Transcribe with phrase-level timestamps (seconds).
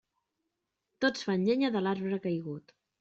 [1.05, 2.75] Tots fan llenya de l'arbre caigut.